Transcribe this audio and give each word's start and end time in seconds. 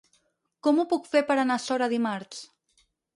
Com 0.67 0.79
ho 0.79 0.85
puc 0.93 1.05
fer 1.11 1.21
per 1.27 1.35
anar 1.43 1.57
a 1.59 1.63
Sora 1.67 1.91
dimarts? 1.93 2.41